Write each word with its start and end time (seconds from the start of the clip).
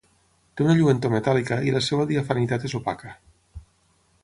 Té 0.59 0.63
una 0.67 0.75
lluentor 0.79 1.13
metàl·lica 1.15 1.59
i 1.67 1.75
la 1.77 1.83
seva 1.89 2.09
diafanitat 2.13 2.67
és 2.71 2.77
opaca. 2.83 3.15